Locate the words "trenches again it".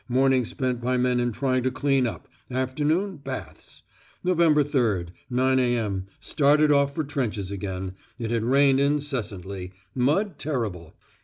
7.03-8.31